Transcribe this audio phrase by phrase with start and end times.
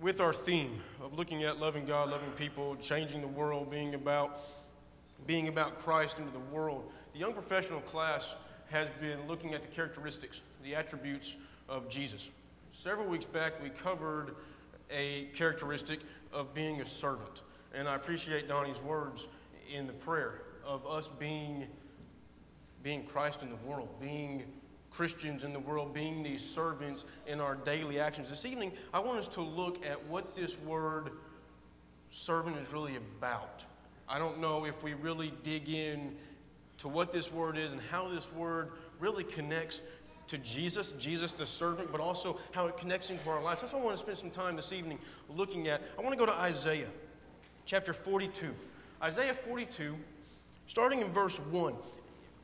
[0.00, 4.38] with our theme of looking at loving God, loving people, changing the world, being about
[5.26, 8.36] being about Christ into the world, the young professional class
[8.70, 11.36] has been looking at the characteristics, the attributes
[11.68, 12.30] of Jesus.
[12.70, 14.34] Several weeks back, we covered
[14.90, 16.00] a characteristic
[16.32, 17.42] of being a servant.
[17.74, 19.28] And I appreciate Donnie's words
[19.70, 21.66] in the prayer of us being,
[22.82, 24.44] being Christ in the world, being
[24.90, 28.28] Christians in the world, being these servants in our daily actions.
[28.28, 31.10] This evening, I want us to look at what this word
[32.10, 33.64] servant is really about.
[34.08, 36.16] I don't know if we really dig in
[36.78, 39.82] to what this word is and how this word really connects
[40.26, 43.60] to Jesus, Jesus the servant, but also how it connects into our lives.
[43.60, 44.98] That's what I want to spend some time this evening
[45.28, 45.82] looking at.
[45.98, 46.88] I want to go to Isaiah
[47.64, 48.54] chapter 42.
[49.02, 49.96] Isaiah 42,
[50.66, 51.74] starting in verse 1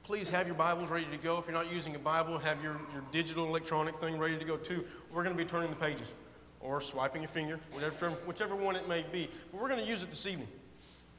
[0.07, 1.37] please have your Bibles ready to go.
[1.37, 4.57] If you're not using a Bible, have your, your digital electronic thing ready to go
[4.57, 4.85] too.
[5.13, 6.15] We're going to be turning the pages
[6.61, 9.29] or swiping your finger, whatever, whichever one it may be.
[9.51, 10.47] But we're going to use it this evening.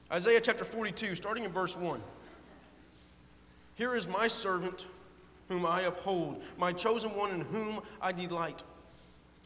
[0.10, 2.02] Isaiah chapter 42, starting in verse 1.
[3.76, 4.88] Here is my servant
[5.50, 8.64] whom I uphold, my chosen one in whom I delight.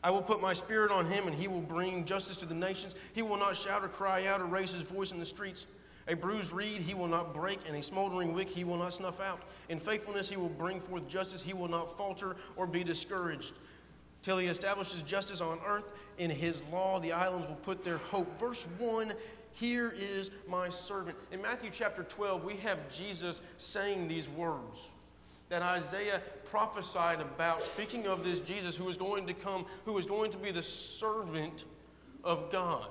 [0.03, 2.93] I will put my spirit on him, and he will bring justice to the nations.
[3.13, 5.65] He will not shout or cry out or raise his voice in the streets.
[6.07, 9.21] A bruised reed he will not break, and a smoldering wick he will not snuff
[9.21, 9.41] out.
[9.69, 11.41] In faithfulness he will bring forth justice.
[11.41, 13.53] He will not falter or be discouraged.
[14.21, 18.37] Till he establishes justice on earth, in his law the islands will put their hope.
[18.37, 19.13] Verse 1
[19.53, 21.17] Here is my servant.
[21.31, 24.91] In Matthew chapter 12, we have Jesus saying these words
[25.49, 30.05] that Isaiah prophesied about, speaking of this Jesus who is going to come, who is
[30.05, 31.65] going to be the servant
[32.23, 32.87] of God.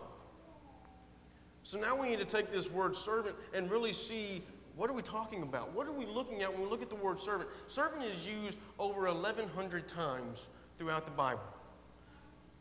[1.70, 4.42] So now we need to take this word servant and really see
[4.74, 5.72] what are we talking about?
[5.72, 7.48] What are we looking at when we look at the word servant?
[7.68, 10.48] Servant is used over 1,100 times
[10.78, 11.44] throughout the Bible.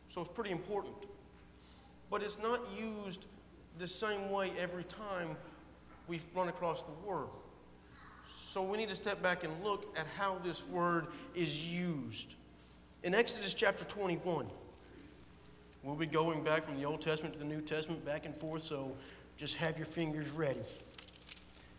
[0.06, 0.94] So it's pretty important.
[2.08, 3.26] But it's not used
[3.78, 5.36] the same way every time
[6.06, 7.30] we run across the word.
[8.28, 12.36] So we need to step back and look at how this word is used.
[13.02, 14.46] In Exodus chapter 21,
[15.82, 18.62] We'll be going back from the Old Testament to the New Testament, back and forth,
[18.62, 18.92] so
[19.38, 20.60] just have your fingers ready.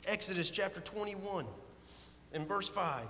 [0.07, 1.45] Exodus chapter 21
[2.33, 3.05] and verse 5.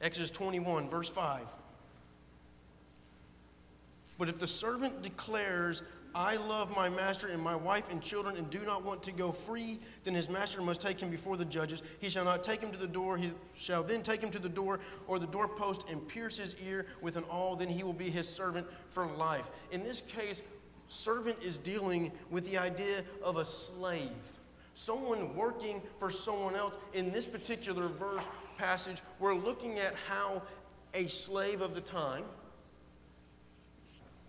[0.00, 1.48] Exodus 21, verse 5.
[4.18, 5.82] But if the servant declares,
[6.18, 9.30] I love my master and my wife and children and do not want to go
[9.30, 11.82] free, then his master must take him before the judges.
[12.00, 13.18] He shall not take him to the door.
[13.18, 16.86] He shall then take him to the door or the doorpost and pierce his ear
[17.02, 17.54] with an awl.
[17.54, 19.50] Then he will be his servant for life.
[19.72, 20.40] In this case,
[20.88, 24.40] servant is dealing with the idea of a slave,
[24.72, 26.78] someone working for someone else.
[26.94, 30.40] In this particular verse passage, we're looking at how
[30.94, 32.24] a slave of the time,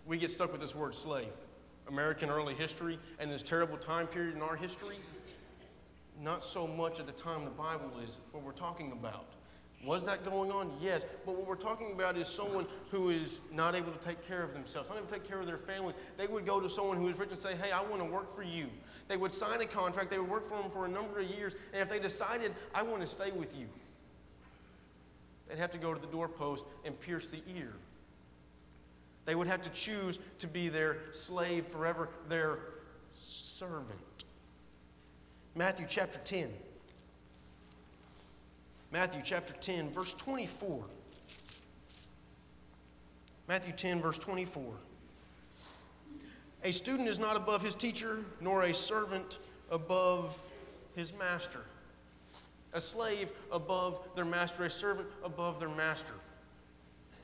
[0.06, 1.32] we get stuck with this word slave.
[1.88, 4.96] American early history and this terrible time period in our history,
[6.20, 9.26] not so much at the time the Bible is what we're talking about.
[9.84, 10.72] Was that going on?
[10.80, 11.04] Yes.
[11.24, 14.52] But what we're talking about is someone who is not able to take care of
[14.52, 15.94] themselves, not able to take care of their families.
[16.16, 18.34] They would go to someone who is rich and say, Hey, I want to work
[18.34, 18.66] for you.
[19.06, 21.54] They would sign a contract, they would work for them for a number of years,
[21.72, 23.66] and if they decided, I want to stay with you,
[25.48, 27.72] they'd have to go to the doorpost and pierce the ear
[29.28, 32.60] they would have to choose to be their slave forever, their
[33.12, 34.00] servant.
[35.54, 36.48] Matthew chapter 10.
[38.90, 40.82] Matthew chapter 10, verse 24.
[43.46, 44.64] Matthew 10, verse 24.
[46.64, 49.40] A student is not above his teacher, nor a servant
[49.70, 50.40] above
[50.96, 51.66] his master.
[52.72, 56.14] A slave above their master, a servant above their master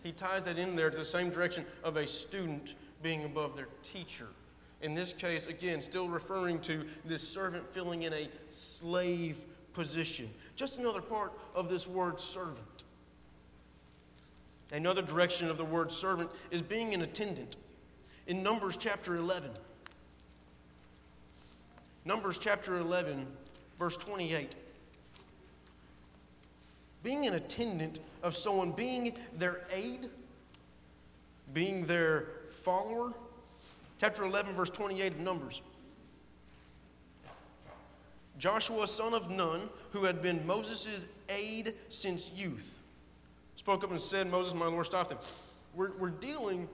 [0.05, 3.69] he ties that in there to the same direction of a student being above their
[3.83, 4.29] teacher.
[4.83, 10.29] In this case, again, still referring to this servant filling in a slave position.
[10.57, 12.85] Just another part of this word servant.
[14.73, 17.57] Another direction of the word servant is being an attendant.
[18.27, 19.51] In Numbers chapter 11,
[22.05, 23.27] Numbers chapter 11,
[23.79, 24.55] verse 28.
[27.03, 30.09] Being an attendant of someone, being their aid,
[31.53, 33.13] being their follower.
[34.01, 35.63] Chapter 11, verse 28 of Numbers.
[38.39, 42.81] Joshua, son of Nun, who had been Moses' aid since youth,
[43.55, 45.19] spoke up and said, Moses, my Lord, stop them.
[45.75, 46.69] We're, we're dealing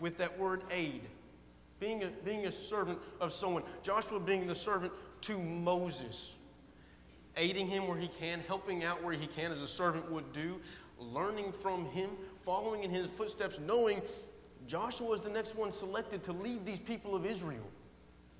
[0.00, 1.02] with that word aid,
[1.80, 3.62] being a, being a servant of someone.
[3.82, 4.92] Joshua being the servant
[5.22, 6.36] to Moses
[7.36, 10.60] aiding him where he can, helping out where he can, as a servant would do,
[10.98, 14.00] learning from him, following in his footsteps, knowing
[14.66, 17.66] Joshua is the next one selected to lead these people of Israel.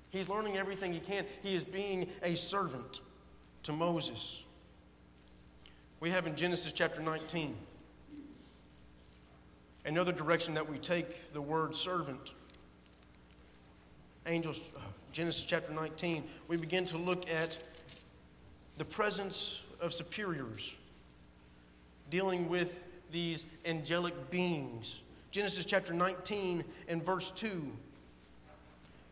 [0.09, 1.25] He's learning everything he can.
[1.43, 3.01] He is being a servant
[3.63, 4.43] to Moses.
[5.99, 7.55] We have in Genesis chapter 19
[9.85, 12.33] another direction that we take the word servant.
[14.25, 14.79] Angels, uh,
[15.11, 17.59] Genesis chapter 19, we begin to look at
[18.77, 20.75] the presence of superiors
[22.09, 25.03] dealing with these angelic beings.
[25.31, 27.71] Genesis chapter 19 and verse 2.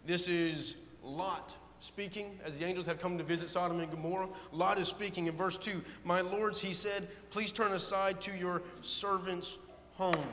[0.05, 4.29] This is Lot speaking as the angels have come to visit Sodom and Gomorrah.
[4.51, 5.81] Lot is speaking in verse 2.
[6.05, 9.57] My lords, he said, please turn aside to your servant's
[9.93, 10.27] home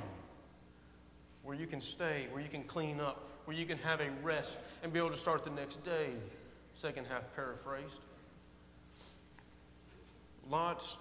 [1.43, 4.61] where you can stay, where you can clean up, where you can have a rest
[4.83, 6.11] and be able to start the next day.
[6.75, 7.99] Second half paraphrased.
[10.51, 10.97] Lot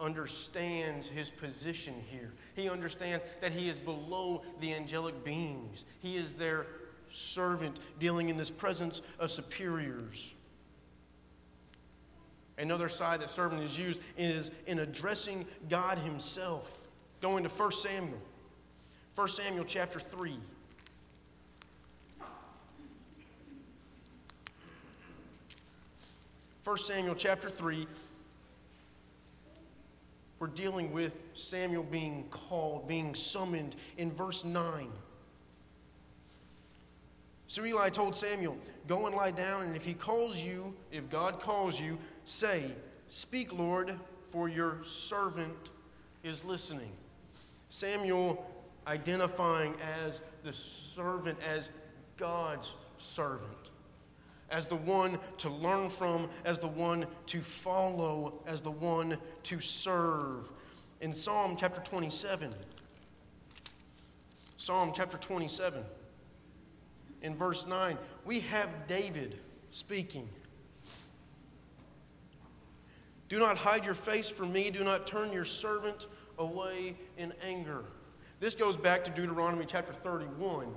[0.00, 2.32] understands his position here.
[2.56, 5.84] He understands that he is below the angelic beings.
[6.00, 6.66] He is their
[7.10, 10.34] servant dealing in this presence of superiors.
[12.56, 16.88] Another side that servant is used is in addressing God himself.
[17.20, 18.20] Going to 1 Samuel.
[19.14, 20.36] 1 Samuel chapter 3.
[26.64, 27.86] First Samuel chapter 3,
[30.38, 34.88] we're dealing with Samuel being called, being summoned in verse 9.
[37.46, 41.40] So Eli told Samuel, Go and lie down, and if he calls you, if God
[41.40, 42.72] calls you, say,
[43.08, 43.94] Speak, Lord,
[44.24, 45.70] for your servant
[46.24, 46.90] is listening.
[47.68, 48.44] Samuel
[48.86, 51.70] identifying as the servant, as
[52.16, 53.63] God's servant,
[54.50, 59.60] as the one to learn from, as the one to follow, as the one to
[59.60, 60.50] serve.
[61.00, 62.54] In Psalm chapter 27,
[64.56, 65.82] Psalm chapter 27,
[67.22, 69.38] in verse 9, we have David
[69.70, 70.28] speaking.
[73.28, 74.70] Do not hide your face from me.
[74.70, 76.06] Do not turn your servant
[76.38, 77.84] away in anger.
[78.38, 80.72] This goes back to Deuteronomy chapter 31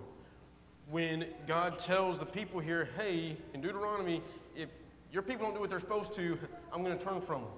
[0.89, 4.21] when God tells the people here, hey, in Deuteronomy,
[4.55, 4.69] if
[5.11, 6.37] your people don't do what they're supposed to,
[6.71, 7.51] I'm going to turn from them.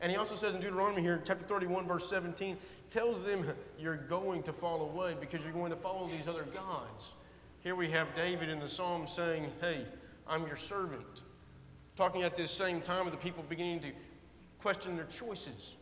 [0.00, 2.56] And he also says in Deuteronomy here, chapter 31, verse 17,
[2.90, 3.46] tells them
[3.78, 7.14] you're going to fall away because you're going to follow these other gods.
[7.60, 9.86] Here we have David in the psalm saying, Hey,
[10.26, 11.22] I'm your servant.
[11.94, 13.92] Talking at this same time of the people beginning to
[14.58, 15.76] question their choices.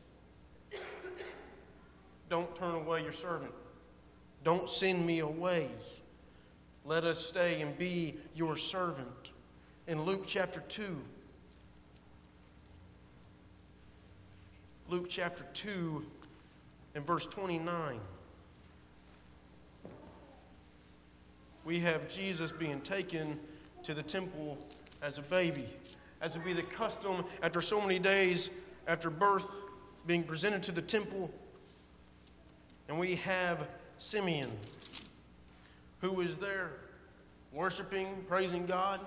[2.28, 3.52] Don't turn away your servant.
[4.44, 5.68] Don't send me away.
[6.84, 9.32] Let us stay and be your servant.
[9.86, 11.00] In Luke chapter 2,
[14.88, 16.04] Luke chapter 2
[16.94, 18.00] and verse 29.
[21.64, 23.38] We have Jesus being taken
[23.82, 24.58] to the temple
[25.02, 25.66] as a baby,
[26.20, 28.50] as would be the custom after so many days
[28.88, 29.56] after birth,
[30.06, 31.30] being presented to the temple.
[32.88, 33.68] And we have
[33.98, 34.50] Simeon,
[36.00, 36.72] who is there
[37.52, 39.00] worshiping, praising God.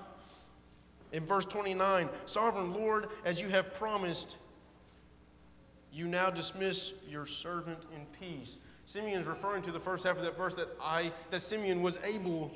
[1.11, 4.37] In verse 29, Sovereign Lord, as you have promised,
[5.91, 8.57] you now dismiss your servant in peace.
[8.85, 11.97] Simeon is referring to the first half of that verse that I that Simeon was
[12.03, 12.51] able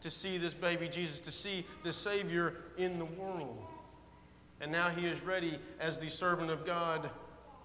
[0.00, 3.64] to see this baby Jesus, to see the Savior in the world.
[4.60, 7.10] And now he is ready as the servant of God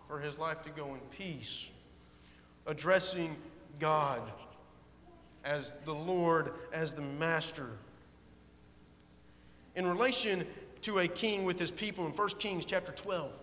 [0.05, 1.71] for his life to go in peace.
[2.67, 3.35] Addressing
[3.79, 4.21] God,
[5.43, 7.69] as the Lord, as the master.
[9.75, 10.45] In relation
[10.81, 13.41] to a king with his people in 1 Kings chapter 12,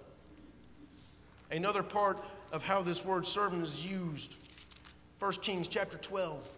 [1.50, 4.36] another part of how this word servant is used.
[5.18, 6.48] 1 Kings chapter 12,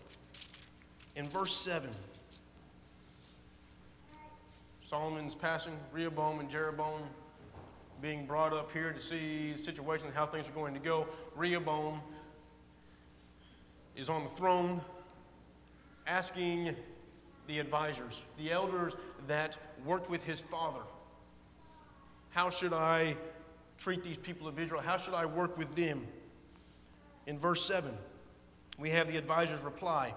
[1.16, 1.90] in verse 7.
[4.82, 7.02] Solomon's passing, Rehoboam and Jeroboam
[8.02, 11.06] being brought up here to see the situation, how things are going to go.
[11.36, 12.00] Rehoboam
[13.96, 14.80] is on the throne
[16.06, 16.76] asking
[17.46, 20.80] the advisors, the elders that worked with his father,
[22.30, 23.16] how should I
[23.78, 24.80] treat these people of Israel?
[24.80, 26.06] How should I work with them?
[27.26, 27.92] In verse 7,
[28.78, 30.14] we have the advisors reply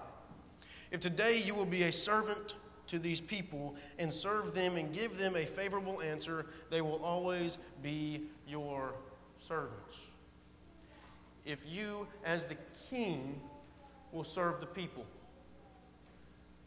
[0.90, 2.56] If today you will be a servant
[2.88, 7.58] to these people and serve them and give them a favorable answer, they will always
[7.82, 8.94] be your
[9.38, 10.10] servants.
[11.44, 12.56] If you, as the
[12.90, 13.40] king,
[14.12, 15.04] will serve the people.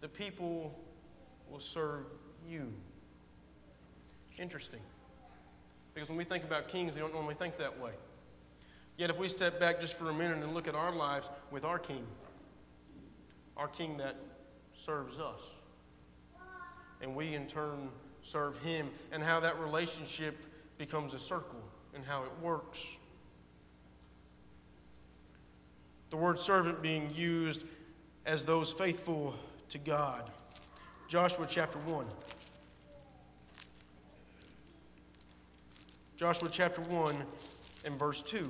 [0.01, 0.77] The people
[1.49, 2.11] will serve
[2.47, 2.71] you.
[4.37, 4.79] Interesting.
[5.93, 7.91] Because when we think about kings, we don't normally think that way.
[8.97, 11.65] Yet, if we step back just for a minute and look at our lives with
[11.65, 12.05] our king,
[13.57, 14.15] our king that
[14.73, 15.61] serves us.
[17.01, 17.89] And we in turn
[18.21, 20.45] serve him, and how that relationship
[20.77, 21.61] becomes a circle
[21.93, 22.97] and how it works.
[26.09, 27.65] The word servant being used
[28.25, 29.35] as those faithful
[29.69, 30.29] to God.
[31.07, 32.05] Joshua chapter 1.
[36.17, 37.15] Joshua chapter 1
[37.85, 38.49] and verse 2.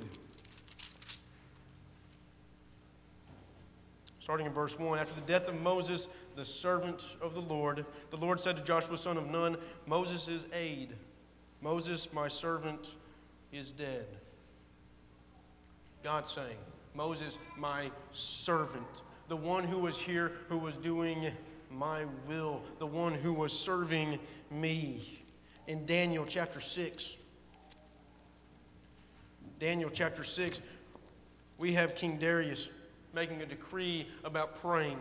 [4.18, 8.16] Starting in verse 1 After the death of Moses, the servant of the Lord, the
[8.16, 10.94] Lord said to Joshua, son of Nun, Moses' aide,
[11.60, 12.96] Moses, my servant,
[13.52, 14.06] is dead.
[16.02, 16.56] God saying,
[16.94, 21.30] Moses, my servant, the one who was here, who was doing
[21.70, 24.18] my will, the one who was serving
[24.50, 25.22] me.
[25.68, 27.16] In Daniel chapter 6,
[29.60, 30.60] Daniel chapter 6,
[31.58, 32.70] we have King Darius
[33.14, 34.98] making a decree about praying.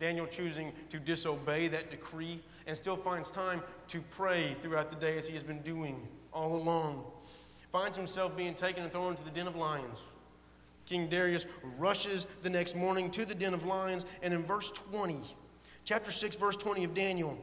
[0.00, 5.16] Daniel choosing to disobey that decree and still finds time to pray throughout the day
[5.16, 7.04] as he has been doing all along.
[7.70, 10.02] Finds himself being taken and thrown into the den of lions.
[10.86, 11.46] King Darius
[11.78, 15.20] rushes the next morning to the den of lions, and in verse 20,
[15.84, 17.38] chapter 6, verse 20 of Daniel,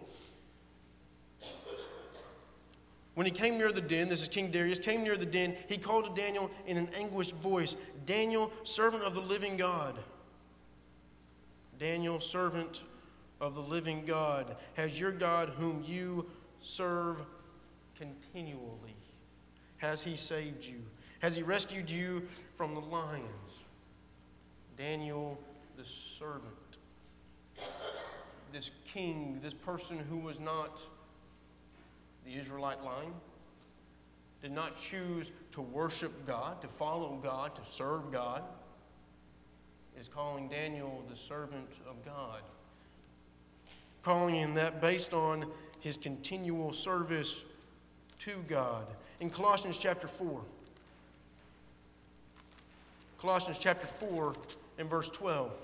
[3.13, 5.77] when he came near the den, this is King Darius, came near the den, he
[5.77, 9.99] called to Daniel in an anguished voice Daniel, servant of the living God.
[11.77, 12.83] Daniel, servant
[13.41, 16.29] of the living God, has your God, whom you
[16.61, 17.21] serve
[17.97, 18.95] continually,
[19.77, 20.81] has he saved you?
[21.21, 22.23] Has he rescued you
[22.55, 23.63] from the lions?
[24.75, 25.39] Daniel,
[25.77, 26.43] the servant,
[28.51, 30.81] this king, this person who was not
[32.25, 33.13] the Israelite line,
[34.41, 38.41] did not choose to worship God, to follow God, to serve God,
[39.99, 42.41] is calling Daniel the servant of God.
[44.01, 45.45] Calling him that based on
[45.79, 47.45] his continual service
[48.17, 48.87] to God.
[49.19, 50.41] In Colossians chapter 4,
[53.21, 54.33] Colossians chapter 4
[54.79, 55.55] and verse 12.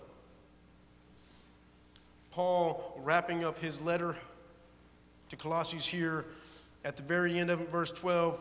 [2.30, 4.16] Paul wrapping up his letter
[5.30, 6.26] to Colossians here
[6.86, 8.40] at the very end of verse 12,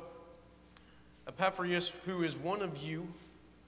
[1.27, 3.09] Epaphras, who is one of you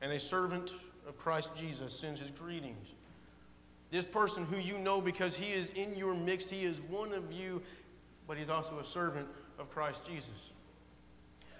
[0.02, 0.74] and a servant
[1.08, 2.92] of Christ Jesus, sends his greetings.
[3.88, 7.32] This person who you know because he is in your midst, he is one of
[7.32, 7.62] you,
[8.26, 9.26] but he's also a servant
[9.58, 10.52] of Christ Jesus.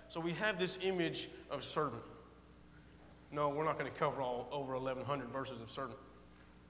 [0.08, 2.02] So we have this image of servant.
[3.30, 5.98] No, we're not going to cover all over 1,100 verses of servant.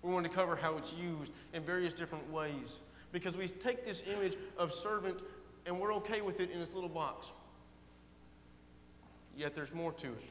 [0.02, 2.80] We want to cover how it's used in various different ways
[3.12, 5.22] because we take this image of servant
[5.66, 7.32] and we're okay with it in this little box.
[9.36, 10.22] Yet there's more to it.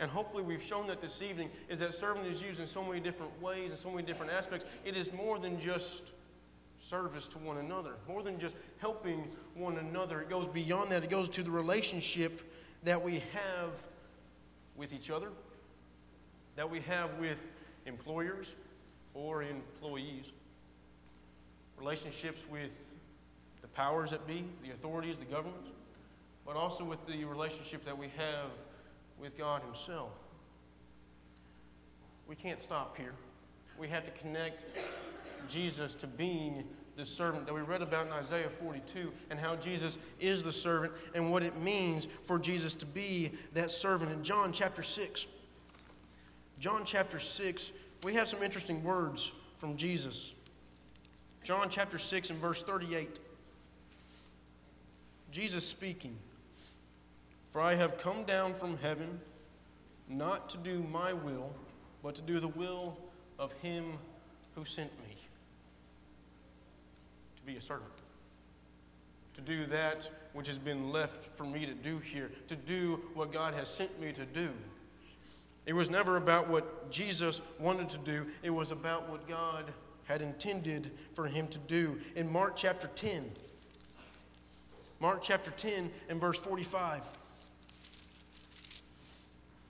[0.00, 3.00] And hopefully, we've shown that this evening is that servant is used in so many
[3.00, 4.64] different ways and so many different aspects.
[4.84, 6.12] It is more than just
[6.80, 10.20] service to one another, more than just helping one another.
[10.20, 12.52] It goes beyond that, it goes to the relationship
[12.84, 13.72] that we have
[14.78, 15.28] with each other,
[16.56, 17.50] that we have with
[17.84, 18.56] employers
[19.12, 20.32] or employees,
[21.76, 22.94] relationships with
[23.60, 25.68] the powers that be, the authorities, the governments,
[26.46, 28.50] but also with the relationship that we have
[29.20, 30.12] with God Himself.
[32.28, 33.14] We can't stop here.
[33.78, 34.64] We have to connect
[35.48, 36.64] Jesus to being
[36.98, 40.92] the servant that we read about in Isaiah 42 and how Jesus is the servant
[41.14, 44.10] and what it means for Jesus to be that servant.
[44.10, 45.28] In John chapter 6,
[46.58, 47.70] John chapter 6,
[48.02, 50.34] we have some interesting words from Jesus.
[51.44, 53.20] John chapter 6 and verse 38.
[55.30, 56.16] Jesus speaking,
[57.50, 59.20] For I have come down from heaven
[60.08, 61.54] not to do my will,
[62.02, 62.98] but to do the will
[63.38, 63.84] of him
[64.56, 65.07] who sent me.
[67.48, 67.88] Be a servant.
[69.32, 72.30] To do that which has been left for me to do here.
[72.48, 74.50] To do what God has sent me to do.
[75.64, 79.72] It was never about what Jesus wanted to do, it was about what God
[80.04, 81.98] had intended for him to do.
[82.16, 83.30] In Mark chapter 10,
[85.00, 87.06] Mark chapter 10 and verse 45.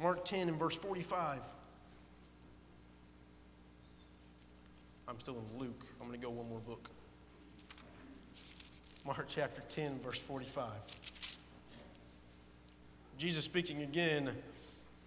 [0.01, 1.45] Mark 10 and verse 45.
[5.07, 5.87] I'm still in Luke.
[6.01, 6.91] I'm going to go one more book.
[9.09, 10.69] Mark chapter 10, verse 45.
[13.17, 14.29] Jesus speaking again,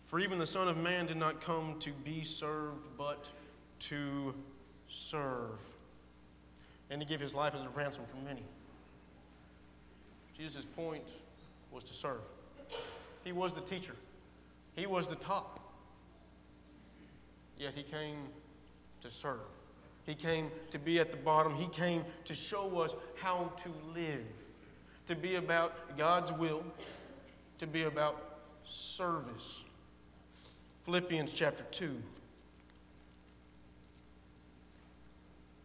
[0.05, 3.29] for even the Son of Man did not come to be served, but
[3.77, 4.33] to
[4.87, 5.61] serve,
[6.89, 8.41] and to give his life as a ransom for many.
[10.35, 11.07] Jesus' point
[11.71, 12.27] was to serve.
[13.23, 13.93] He was the teacher,
[14.75, 15.59] he was the top.
[17.55, 18.17] Yet he came
[19.01, 19.60] to serve.
[20.05, 21.55] He came to be at the bottom.
[21.55, 24.25] He came to show us how to live,
[25.07, 26.63] to be about God's will,
[27.59, 29.63] to be about service.
[30.83, 32.01] Philippians chapter 2.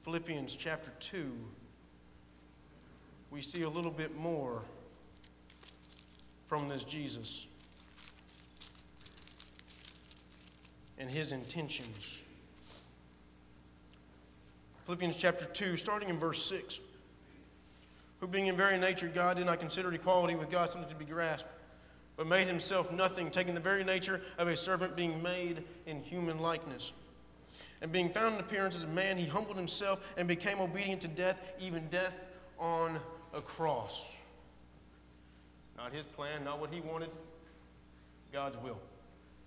[0.03, 1.33] Philippians chapter 2,
[3.31, 4.63] we see a little bit more
[6.45, 7.49] from this Jesus
[10.99, 12.23] and his intentions.
[14.87, 16.81] Philippians chapter 2, starting in verse 6.
[18.21, 21.05] Who, being in very nature God, did not consider equality with God something to be
[21.05, 21.51] grasped,
[22.17, 26.39] but made himself nothing, taking the very nature of a servant, being made in human
[26.39, 26.93] likeness.
[27.83, 31.09] And being found in appearance as a man, he humbled himself and became obedient to
[31.09, 33.01] death, even death on
[33.35, 34.17] a cross.
[35.77, 37.11] Not his plan, not what he wanted,
[38.33, 38.81] God's will.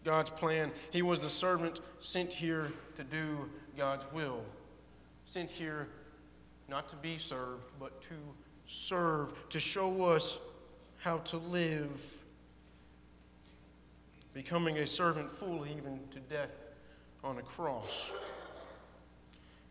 [0.04, 0.74] God's plan.
[0.92, 4.44] He was the servant sent here to do God's will.
[5.30, 5.88] Sent here
[6.68, 8.16] not to be served, but to
[8.66, 10.40] serve, to show us
[10.98, 12.24] how to live.
[14.34, 16.72] Becoming a servant fully, even to death
[17.24, 18.12] on a cross.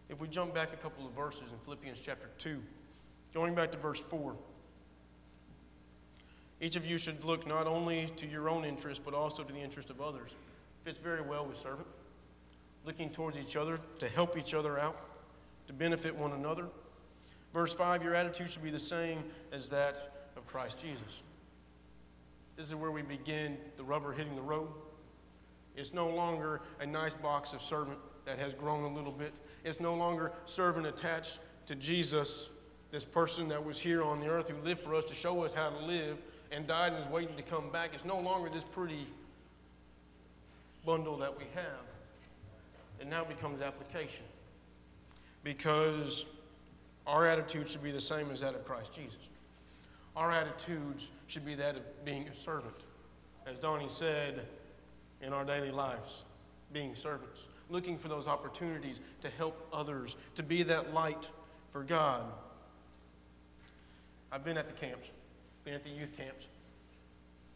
[0.09, 2.63] If we jump back a couple of verses in Philippians chapter 2,
[3.35, 4.37] going back to verse 4.
[6.61, 9.59] Each of you should look not only to your own interest, but also to the
[9.59, 10.37] interest of others.
[10.83, 11.89] Fits very well with servant.
[12.85, 14.97] Looking towards each other to help each other out,
[15.69, 16.67] to benefit one another.
[17.55, 19.23] Verse 5 Your attitude should be the same
[19.53, 21.23] as that of Christ Jesus.
[22.57, 24.69] This is where we begin the rubber hitting the road.
[25.77, 29.33] It's no longer a nice box of servant that has grown a little bit.
[29.63, 32.49] It's no longer servant attached to Jesus,
[32.91, 35.53] this person that was here on the earth who lived for us to show us
[35.53, 37.91] how to live and died and is waiting to come back.
[37.95, 39.07] It's no longer this pretty
[40.85, 41.85] bundle that we have.
[43.01, 44.25] It now becomes application.
[45.49, 46.27] Because
[47.07, 49.31] our attitude should be the same as that of Christ Jesus.
[50.15, 52.85] Our attitudes should be that of being a servant.
[53.47, 54.47] As Donnie said,
[55.23, 56.25] in our daily lives,
[56.75, 61.31] being servants, looking for those opportunities to help others, to be that light
[61.71, 62.25] for God.
[64.31, 65.11] I've been at the camps
[65.65, 66.47] been at the youth camps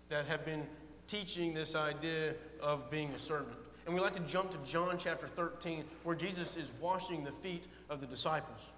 [0.08, 0.66] that have been
[1.06, 3.56] teaching this idea of being a servant.
[3.84, 7.66] And we like to jump to John chapter 13, where Jesus is washing the feet
[7.90, 8.72] of the disciples.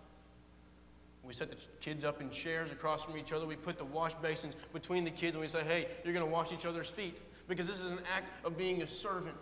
[1.22, 3.46] We set the kids up in chairs across from each other.
[3.46, 6.30] We put the wash basins between the kids, and we say, hey, you're going to
[6.30, 9.36] wash each other's feet because this is an act of being a servant.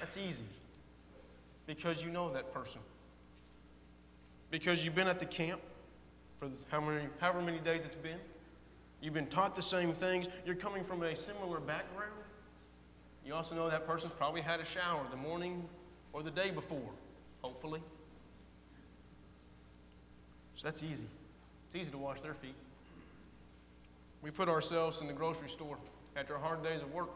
[0.00, 0.44] That's easy
[1.66, 2.80] because you know that person.
[4.50, 5.60] Because you've been at the camp,
[6.36, 8.18] for how many, however many days it's been.
[9.00, 10.28] You've been taught the same things.
[10.44, 12.12] You're coming from a similar background.
[13.24, 15.64] You also know that person's probably had a shower the morning
[16.12, 16.90] or the day before,
[17.40, 17.80] hopefully.
[20.56, 21.06] So that's easy.
[21.66, 22.54] It's easy to wash their feet.
[24.22, 25.78] We put ourselves in the grocery store
[26.16, 27.10] after hard days of work.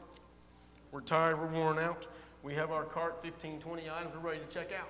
[0.92, 2.06] We're tired, we're worn out.
[2.42, 4.88] We have our cart, 15, 20 items, we're ready to check out.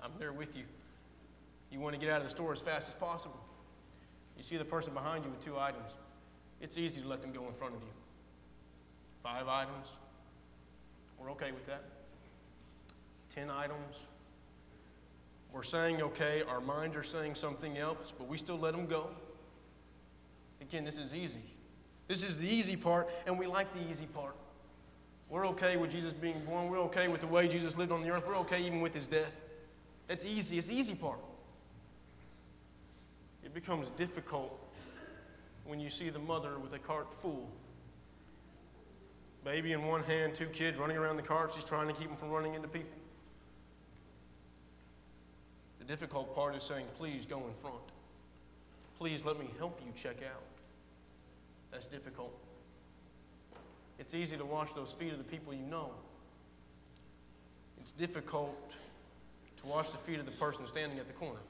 [0.00, 0.64] I'm there with you.
[1.70, 3.40] You want to get out of the store as fast as possible.
[4.36, 5.96] You see the person behind you with two items.
[6.62, 7.88] It's easy to let them go in front of you.
[9.22, 9.96] Five items,
[11.18, 11.82] we're okay with that.
[13.28, 14.06] Ten items,
[15.52, 19.08] we're saying okay, our minds are saying something else, but we still let them go.
[20.60, 21.42] Again, this is easy.
[22.06, 24.36] This is the easy part, and we like the easy part.
[25.28, 26.68] We're okay with Jesus being born.
[26.68, 28.24] We're okay with the way Jesus lived on the earth.
[28.26, 29.42] We're okay even with his death.
[30.06, 30.58] That's easy.
[30.58, 31.18] It's the easy part.
[33.42, 34.58] It becomes difficult
[35.64, 37.50] when you see the mother with a cart full.
[39.44, 41.52] Baby in one hand, two kids running around the cart.
[41.52, 42.98] She's trying to keep them from running into people.
[45.78, 47.82] The difficult part is saying, please go in front.
[48.98, 50.42] Please let me help you check out.
[51.72, 52.32] That's difficult.
[53.98, 55.90] It's easy to wash those feet of the people you know.
[57.80, 58.76] It's difficult
[59.56, 61.40] to wash the feet of the person standing at the corner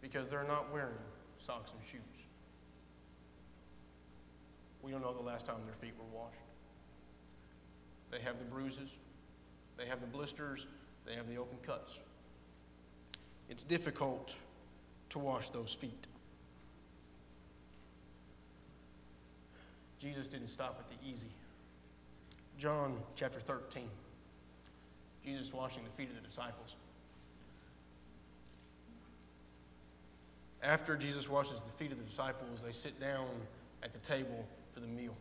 [0.00, 0.94] because they're not wearing
[1.40, 2.26] socks and shoes.
[4.82, 6.42] We don't know the last time their feet were washed.
[8.10, 8.98] They have the bruises,
[9.76, 10.66] they have the blisters,
[11.06, 12.00] they have the open cuts.
[13.48, 14.36] It's difficult
[15.10, 16.06] to wash those feet.
[19.98, 21.28] Jesus didn't stop at the easy.
[22.58, 23.88] John chapter 13.
[25.24, 26.76] Jesus washing the feet of the disciples.
[30.62, 33.28] After Jesus washes the feet of the disciples, they sit down
[33.82, 35.16] at the table for the meal.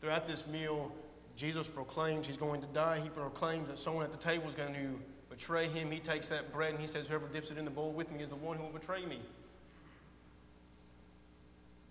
[0.00, 0.92] Throughout this meal,
[1.36, 3.00] Jesus proclaims he's going to die.
[3.00, 5.90] He proclaims that someone at the table is going to betray him.
[5.90, 8.22] He takes that bread and he says, Whoever dips it in the bowl with me
[8.22, 9.20] is the one who will betray me.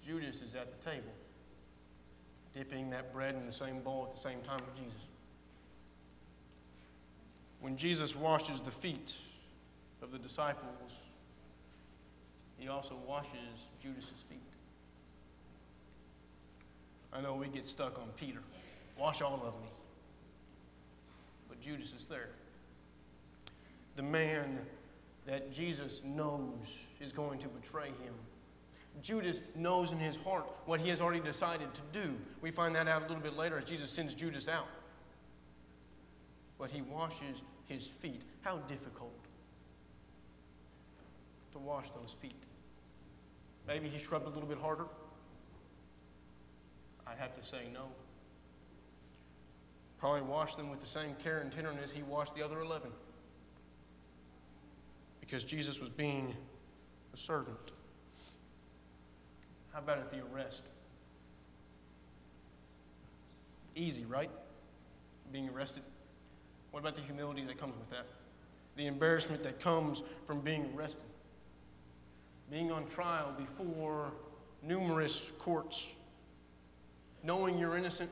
[0.06, 1.12] Judas is at the table,
[2.54, 5.08] dipping that bread in the same bowl at the same time with Jesus.
[7.62, 9.16] When Jesus washes the feet
[10.02, 11.02] of the disciples,
[12.64, 14.40] he also washes Judas's feet.
[17.12, 18.40] I know we get stuck on Peter.
[18.98, 19.68] Wash all of me.
[21.50, 22.30] But Judas is there.
[23.98, 24.60] The man
[25.26, 28.14] that Jesus knows is going to betray him.
[29.02, 32.16] Judas knows in his heart what he has already decided to do.
[32.42, 34.70] We find that out a little bit later as Jesus sends Judas out.
[36.58, 38.24] But he washes his feet.
[38.42, 39.20] How difficult
[41.52, 42.42] to wash those feet.
[43.68, 44.86] Maybe he scrubbed a little bit harder.
[47.08, 47.88] I'd have to say no.
[50.00, 52.92] Probably washed them with the same care and tenderness he washed the other 11.
[55.22, 56.36] Because Jesus was being
[57.14, 57.72] a servant.
[59.72, 60.64] How about at the arrest?
[63.76, 64.30] Easy, right?
[65.32, 65.84] Being arrested.
[66.72, 68.06] What about the humility that comes with that?
[68.76, 71.06] The embarrassment that comes from being arrested.
[72.54, 74.12] Being on trial before
[74.62, 75.90] numerous courts
[77.24, 78.12] knowing you're innocent,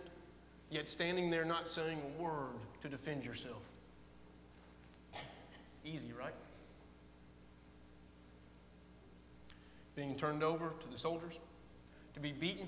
[0.72, 3.72] yet standing there not saying a word to defend yourself.
[5.86, 6.34] Easy, right?
[9.96, 11.40] Being turned over to the soldiers,
[12.16, 12.68] to be beaten,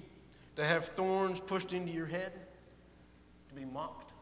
[0.55, 2.33] to have thorns pushed into your head,
[3.49, 4.13] to be mocked,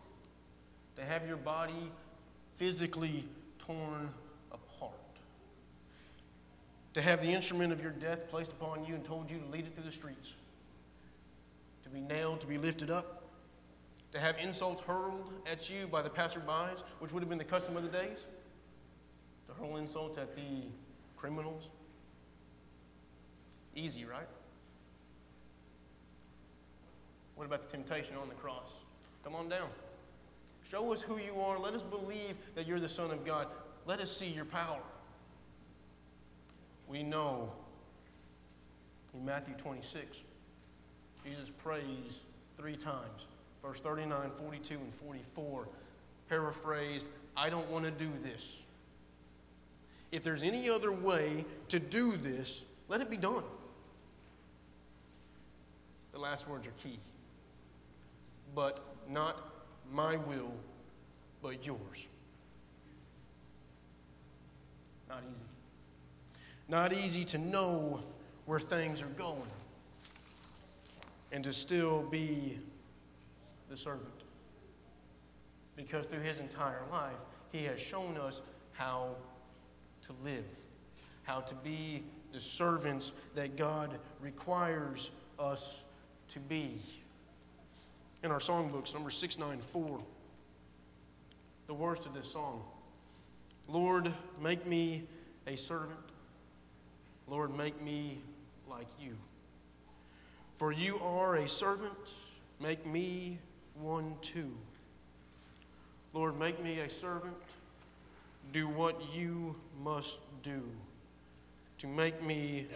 [0.96, 1.92] to have your body
[2.54, 3.26] physically
[3.60, 4.10] torn
[6.94, 9.66] to have the instrument of your death placed upon you and told you to lead
[9.66, 10.34] it through the streets
[11.84, 13.24] to be nailed, to be lifted up,
[14.12, 17.76] to have insults hurled at you by the passerbys, which would have been the custom
[17.78, 18.28] of the days,
[19.48, 20.64] to hurl insults at the
[21.16, 21.70] criminals.
[23.76, 24.28] Easy, right?
[27.36, 28.82] What about the temptation on the cross?
[29.24, 29.70] Come on down.
[30.70, 31.58] Show us who you are.
[31.60, 33.48] Let us believe that you're the Son of God.
[33.86, 34.80] Let us see your power.
[36.92, 37.50] We know
[39.14, 40.24] in Matthew 26
[41.24, 42.26] Jesus prays
[42.58, 43.28] three times.
[43.62, 45.68] Verse 39, 42, and 44.
[46.28, 47.06] Paraphrased,
[47.38, 48.64] I don't want to do this.
[50.12, 53.44] If there's any other way to do this, let it be done.
[56.12, 57.00] The last words are key.
[58.56, 59.42] But not
[59.94, 60.52] my will,
[61.42, 62.08] but yours.
[65.08, 65.46] Not easy.
[66.72, 68.00] Not easy to know
[68.46, 69.42] where things are going
[71.34, 72.60] and to still be
[73.70, 74.08] the servant.
[75.76, 77.20] Because through his entire life,
[77.52, 79.16] he has shown us how
[80.04, 80.46] to live,
[81.24, 85.84] how to be the servants that God requires us
[86.30, 86.80] to be.
[88.24, 90.00] In our songbooks, number 694,
[91.68, 92.64] the words to this song
[93.68, 95.04] Lord, make me
[95.46, 96.11] a servant.
[97.32, 98.20] Lord, make me
[98.70, 99.16] like you.
[100.56, 102.14] For you are a servant,
[102.60, 103.40] make me
[103.74, 104.52] one too.
[106.14, 107.38] Lord, make me a servant,
[108.52, 110.62] do what you must do.
[111.78, 112.68] To make me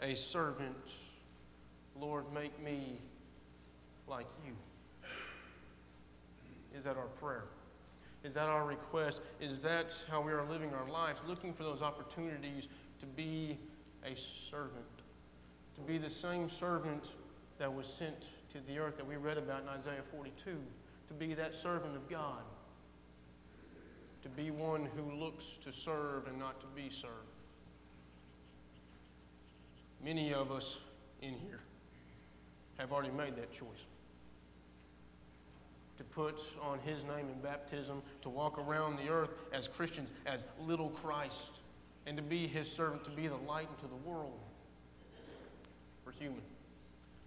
[0.00, 0.94] a servant,
[2.00, 2.98] Lord, make me
[4.06, 4.52] like you.
[6.76, 7.46] Is that our prayer?
[8.22, 9.20] Is that our request?
[9.40, 11.22] Is that how we are living our lives?
[11.26, 12.68] Looking for those opportunities
[13.00, 13.58] to be
[14.06, 14.84] a servant,
[15.74, 17.14] to be the same servant
[17.58, 20.58] that was sent to the earth that we read about in Isaiah 42
[21.08, 22.42] to be that servant of God,
[24.22, 27.12] to be one who looks to serve and not to be served.
[30.04, 30.80] Many of us
[31.22, 31.60] in here
[32.78, 33.86] have already made that choice.
[35.98, 40.44] To put on His name in baptism, to walk around the earth as Christians, as
[40.60, 41.60] little Christ,
[42.06, 44.38] and to be His servant, to be the light into the world.
[46.04, 46.42] We're human.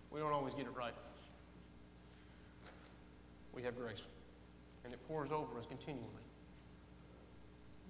[0.09, 0.93] We don't always get it right.
[3.53, 4.03] We have grace,
[4.85, 6.05] and it pours over us continually.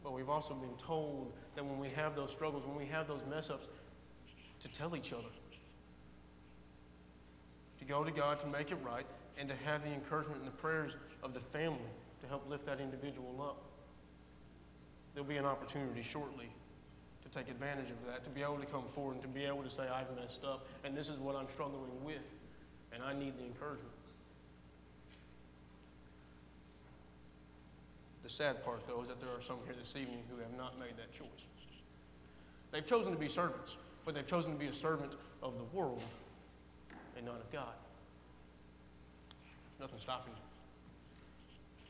[0.04, 3.24] But we've also been told that when we have those struggles, when we have those
[3.30, 3.68] mess ups,
[4.62, 5.30] to tell each other,
[7.78, 9.06] to go to God to make it right,
[9.38, 11.80] and to have the encouragement and the prayers of the family
[12.22, 13.64] to help lift that individual up.
[15.14, 16.50] There'll be an opportunity shortly
[17.32, 19.64] to take advantage of that, to be able to come forward and to be able
[19.64, 22.34] to say, I've messed up, and this is what I'm struggling with,
[22.94, 23.94] and I need the encouragement.
[28.24, 30.80] The sad part, though, is that there are some here this evening who have not
[30.80, 31.48] made that choice.
[32.72, 36.04] They've chosen to be servants, but they've chosen to be a servant of the world
[37.18, 37.74] and not of God.
[39.78, 40.42] There's nothing stopping you.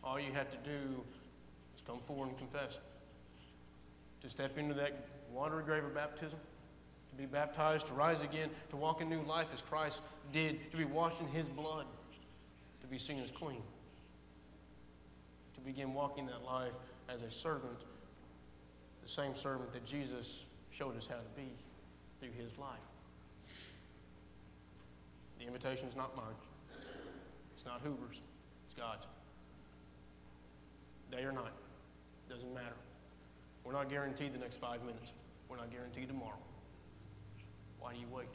[0.04, 1.04] All you have to do
[1.76, 2.80] is come forward and confess.
[4.22, 4.94] To step into that
[5.32, 6.40] watery grave of baptism,
[7.12, 10.02] to be baptized, to rise again, to walk in new life as Christ
[10.32, 11.86] did, to be washed in His blood,
[12.82, 13.62] to be seen as clean,
[15.56, 16.76] to begin walking that life
[17.08, 17.86] as a servant,
[19.02, 21.50] the same servant that Jesus showed us how to be
[22.20, 22.94] through His life.
[25.40, 26.36] The invitation is not mine.
[27.56, 28.22] It's not Hoover's.
[28.66, 29.06] It's God's.
[31.12, 31.54] Day or night.
[32.30, 32.76] Doesn't matter.
[33.70, 35.12] We're not guaranteed the next five minutes.
[35.48, 36.40] We're not guaranteed tomorrow.
[37.80, 38.26] Why do you wait?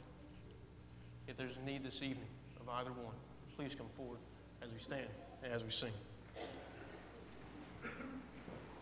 [1.27, 2.29] If there's a need this evening
[2.61, 3.15] of either one,
[3.57, 4.19] please come forward
[4.61, 5.09] as we stand
[5.43, 5.91] and as we sing.